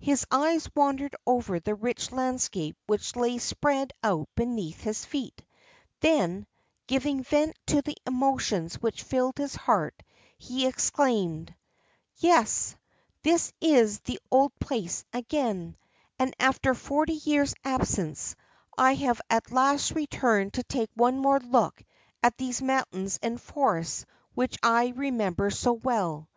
His 0.00 0.26
eyes 0.32 0.68
wandered 0.74 1.14
over 1.24 1.60
the 1.60 1.76
rich 1.76 2.10
landscape 2.10 2.76
which 2.88 3.14
lay 3.14 3.38
spread 3.38 3.92
out 4.02 4.28
beneath 4.34 4.80
his 4.80 5.04
feet; 5.04 5.44
then, 6.00 6.48
giving 6.88 7.22
vent 7.22 7.56
to 7.66 7.80
the 7.80 7.96
emotions 8.04 8.82
which 8.82 9.04
filled 9.04 9.38
his 9.38 9.54
heart, 9.54 10.02
he 10.36 10.66
exclaimed: 10.66 11.54
"Yes, 12.16 12.74
this 13.22 13.52
is 13.60 14.00
the 14.00 14.18
old 14.28 14.50
place 14.58 15.04
again, 15.12 15.76
and 16.18 16.34
after 16.40 16.74
forty 16.74 17.12
years' 17.14 17.54
absence 17.64 18.34
I 18.76 18.94
have 18.94 19.20
at 19.30 19.52
last 19.52 19.92
returned 19.92 20.54
to 20.54 20.64
take 20.64 20.90
one 20.96 21.16
more 21.16 21.38
look 21.38 21.80
at 22.24 22.36
these 22.38 22.60
mountains 22.60 23.20
and 23.22 23.40
forests 23.40 24.04
which 24.34 24.58
I 24.64 24.88
remember 24.96 25.48
so 25.52 25.74
well. 25.74 26.28